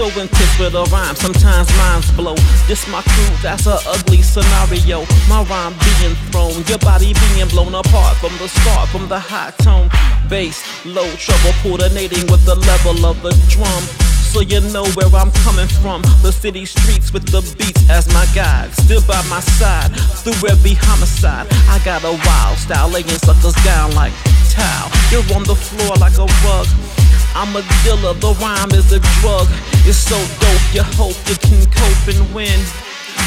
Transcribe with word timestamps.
So 0.00 0.06
intense 0.18 0.58
with 0.58 0.72
a 0.72 0.84
rhyme, 0.84 1.14
sometimes 1.14 1.68
minds 1.76 2.10
blow. 2.12 2.34
This 2.66 2.88
my 2.88 3.02
crew, 3.02 3.36
that's 3.42 3.66
a 3.66 3.76
ugly 3.84 4.22
scenario. 4.22 5.04
My 5.28 5.44
rhyme 5.44 5.76
being 5.76 6.16
thrown, 6.32 6.64
your 6.64 6.78
body 6.78 7.12
being 7.12 7.46
blown 7.48 7.74
apart 7.74 8.16
from 8.16 8.32
the 8.38 8.48
start, 8.48 8.88
from 8.88 9.08
the 9.08 9.18
high 9.20 9.52
tone. 9.60 9.90
Bass, 10.30 10.64
low 10.86 11.04
trouble 11.20 11.52
coordinating 11.60 12.24
with 12.32 12.42
the 12.46 12.54
level 12.54 13.04
of 13.04 13.20
the 13.20 13.28
drum 13.52 13.82
so 14.24 14.40
you 14.40 14.62
know 14.72 14.88
where 14.96 15.12
I'm 15.12 15.30
coming 15.44 15.68
from. 15.68 16.00
The 16.24 16.32
city 16.32 16.64
streets 16.64 17.12
with 17.12 17.28
the 17.28 17.42
beats 17.58 17.84
as 17.90 18.08
my 18.14 18.24
guide. 18.34 18.72
Still 18.72 19.02
by 19.04 19.20
my 19.28 19.40
side 19.60 19.92
through 20.24 20.48
every 20.48 20.80
homicide. 20.80 21.46
I 21.68 21.78
got 21.84 22.04
a 22.04 22.16
wild 22.24 22.56
style, 22.56 22.88
laying 22.88 23.20
suckers 23.20 23.52
down 23.68 23.92
like 23.92 24.14
towel. 24.48 24.88
You're 25.12 25.28
on 25.36 25.44
the 25.44 25.54
floor 25.54 25.94
like 25.96 26.16
a 26.16 26.24
rug. 26.48 26.99
I'm 27.40 27.56
a 27.56 27.64
dealer, 27.84 28.12
the 28.12 28.36
rhyme 28.36 28.70
is 28.76 28.92
a 28.92 29.00
drug. 29.24 29.48
It's 29.88 29.96
so 29.96 30.20
dope, 30.44 30.74
you 30.76 30.84
hope 31.00 31.16
you 31.24 31.36
can 31.40 31.64
cope 31.72 32.04
and 32.12 32.34
win. 32.34 32.60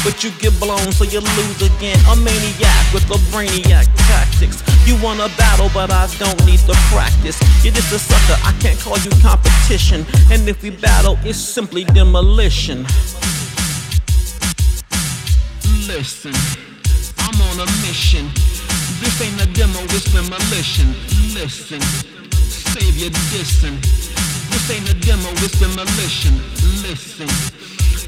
But 0.06 0.22
you 0.22 0.30
get 0.38 0.54
blown, 0.60 0.92
so 0.92 1.02
you 1.02 1.18
lose 1.18 1.60
again. 1.62 1.98
A 2.06 2.14
maniac 2.14 2.84
with 2.94 3.10
a 3.10 3.18
brainiac 3.34 3.90
tactics. 4.06 4.62
You 4.86 4.94
wanna 5.02 5.26
battle, 5.34 5.68
but 5.74 5.90
I 5.90 6.06
don't 6.22 6.38
need 6.46 6.60
to 6.70 6.74
practice. 6.94 7.42
You're 7.64 7.74
just 7.74 7.90
a 7.90 7.98
sucker, 7.98 8.38
I 8.46 8.54
can't 8.62 8.78
call 8.78 8.96
you 8.98 9.10
competition. 9.20 10.06
And 10.30 10.48
if 10.48 10.62
we 10.62 10.70
battle, 10.70 11.18
it's 11.24 11.36
simply 11.36 11.82
demolition. 11.82 12.86
Listen, 15.90 16.34
I'm 17.18 17.34
on 17.50 17.66
a 17.66 17.68
mission. 17.82 18.30
This 19.02 19.20
ain't 19.20 19.42
a 19.42 19.46
demo, 19.58 19.82
it's 19.90 20.06
demolition. 20.14 20.94
Listen, 21.34 21.80
save 22.46 22.96
your 22.96 23.10
dissing. 23.10 24.03
This 24.66 24.78
ain't 24.78 24.90
a 24.90 24.94
demo, 24.94 25.28
it's 25.44 25.60
demolition. 25.60 26.32
Listen, 26.80 27.28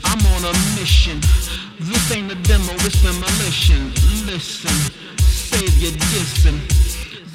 I'm 0.04 0.24
on 0.32 0.42
a 0.42 0.52
mission. 0.80 1.20
This 1.78 2.10
ain't 2.10 2.32
a 2.32 2.34
demo, 2.34 2.72
it's 2.76 3.02
demolition. 3.02 3.92
Listen, 4.24 4.72
save 5.20 5.76
your 5.76 5.92
dissing. 5.92 6.75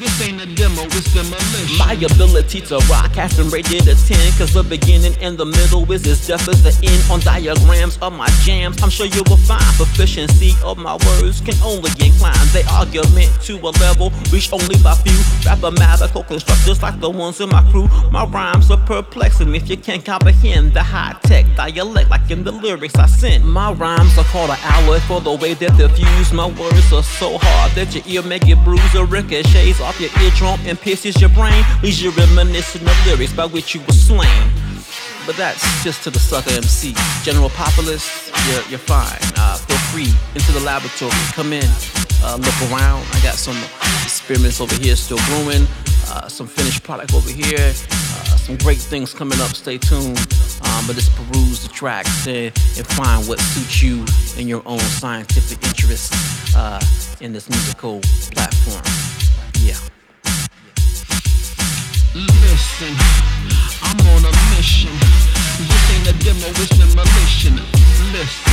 This 0.02 0.19
ain't 0.27 0.41
a 0.41 0.47
demo, 0.55 0.81
it's 0.97 1.13
demolition. 1.13 1.77
My 1.77 1.94
ability 1.94 2.61
to 2.61 2.80
rock 2.89 3.11
has 3.21 3.38
been 3.38 3.49
rated 3.49 3.88
a 3.88 3.94
10. 3.94 4.17
Cause 4.33 4.52
the 4.52 4.63
beginning 4.63 5.13
and 5.21 5.38
the 5.38 5.45
middle 5.45 5.85
is 5.91 6.07
as 6.07 6.25
deaf 6.25 6.47
as 6.47 6.63
the 6.63 6.73
end. 6.81 7.03
On 7.11 7.19
diagrams 7.19 7.99
of 8.02 8.11
my 8.11 8.27
jams, 8.41 8.81
I'm 8.81 8.89
sure 8.89 9.05
you 9.05 9.22
will 9.29 9.38
find 9.38 9.61
proficiency 9.77 10.53
of 10.63 10.79
my 10.79 10.97
words 11.05 11.39
can 11.41 11.53
only 11.61 11.91
incline. 12.03 12.33
They 12.52 12.63
argument 12.63 13.29
to 13.44 13.59
a 13.59 13.69
level 13.77 14.11
reached 14.33 14.52
only 14.52 14.75
by 14.81 14.95
few. 15.05 15.13
Mathematical 15.45 16.23
constructors 16.23 16.81
like 16.81 16.99
the 16.99 17.11
ones 17.11 17.39
in 17.39 17.49
my 17.49 17.61
crew. 17.69 17.88
My 18.09 18.25
rhymes 18.25 18.72
are 18.72 18.83
perplexing 18.88 19.53
if 19.53 19.69
you 19.69 19.77
can't 19.77 20.03
comprehend 20.03 20.73
the 20.73 20.81
high 20.81 21.16
tech 21.25 21.45
dialect 21.55 22.09
like 22.09 22.31
in 22.31 22.44
the 22.44 22.52
lyrics 22.52 22.95
I 22.95 23.05
sent. 23.05 23.45
My 23.45 23.72
rhymes 23.72 24.17
are 24.17 24.25
called 24.25 24.49
an 24.49 24.57
alloy 24.63 24.99
for 25.02 25.22
the 25.22 25.33
way 25.33 25.53
that 25.53 25.77
they're 25.77 25.89
fused. 25.89 26.33
My 26.33 26.47
words 26.47 26.91
are 26.91 27.03
so 27.03 27.38
hard 27.39 27.73
that 27.73 27.94
your 27.94 28.03
ear 28.07 28.27
may 28.27 28.39
get 28.39 28.63
bruised 28.63 28.95
or 28.95 29.06
ricochets 29.06 29.79
off 29.91 30.00
your 30.00 30.09
eardrum 30.24 30.59
and 30.66 30.79
pierces 30.79 31.19
your 31.19 31.29
brain, 31.31 31.63
leaves 31.84 32.02
you 32.02 32.12
reminiscing 32.12 32.81
of 32.88 33.06
lyrics 33.06 33.34
by 33.34 33.46
which 33.46 33.75
you 33.75 33.81
were 33.81 33.94
slain. 33.94 34.50
But 35.25 35.35
that's 35.35 35.62
just 35.84 36.03
to 36.06 36.09
the 36.09 36.19
sucker 36.19 36.52
MC. 36.52 36.94
General 37.24 37.50
populace, 37.50 38.31
you're, 38.47 38.63
you're 38.69 38.79
fine. 38.79 39.19
Uh, 39.35 39.57
feel 39.57 39.78
free 39.91 40.13
into 40.34 40.52
the 40.53 40.62
laboratory. 40.62 41.12
Come 41.34 41.52
in, 41.52 41.68
uh, 42.24 42.38
look 42.40 42.72
around. 42.72 43.06
I 43.12 43.19
got 43.22 43.35
some 43.35 43.57
experiments 44.03 44.62
over 44.62 44.75
here 44.75 44.96
still 44.96 45.19
brewing. 45.28 45.68
Uh, 46.08 46.28
some 46.28 46.47
finished 46.47 46.84
product 46.84 47.13
over 47.13 47.29
here. 47.29 47.58
Uh, 47.59 48.38
some 48.38 48.56
great 48.58 48.79
things 48.79 49.13
coming 49.13 49.40
up. 49.41 49.53
Stay 49.56 49.78
tuned. 49.78 50.18
Um, 50.63 50.88
but 50.88 50.96
just 50.96 51.13
peruse 51.16 51.63
the 51.63 51.69
tracks 51.73 52.28
and, 52.28 52.53
and, 52.78 52.88
find 52.88 53.28
what 53.28 53.40
suits 53.40 53.81
you 53.81 54.06
in 54.40 54.47
your 54.47 54.62
own 54.66 54.79
scientific 54.79 55.63
interests 55.63 56.56
uh, 56.56 56.79
in 57.19 57.34
this 57.34 57.50
musical 57.50 58.00
platform. 58.31 59.21
Listen, 59.61 59.77
I'm 63.83 63.99
on 64.07 64.25
a 64.25 64.31
mission. 64.55 64.89
This 65.59 65.91
ain't 65.91 66.07
a 66.07 66.13
demo, 66.23 66.47
it's 66.49 66.77
demolition. 66.77 67.59
Listen. 68.11 68.50